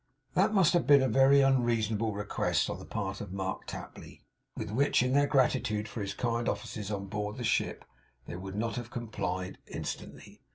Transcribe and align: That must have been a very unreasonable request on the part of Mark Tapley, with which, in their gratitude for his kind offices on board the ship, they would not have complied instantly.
That 0.33 0.51
must 0.51 0.73
have 0.73 0.87
been 0.87 1.03
a 1.03 1.07
very 1.07 1.41
unreasonable 1.41 2.11
request 2.11 2.71
on 2.71 2.79
the 2.79 2.87
part 2.87 3.21
of 3.21 3.31
Mark 3.31 3.67
Tapley, 3.67 4.23
with 4.57 4.71
which, 4.71 5.03
in 5.03 5.13
their 5.13 5.27
gratitude 5.27 5.87
for 5.87 6.01
his 6.01 6.15
kind 6.15 6.49
offices 6.49 6.89
on 6.89 7.05
board 7.05 7.37
the 7.37 7.43
ship, 7.43 7.85
they 8.25 8.35
would 8.37 8.55
not 8.55 8.77
have 8.77 8.89
complied 8.89 9.59
instantly. 9.67 10.41